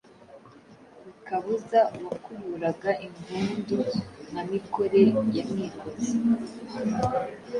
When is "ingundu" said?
3.05-3.77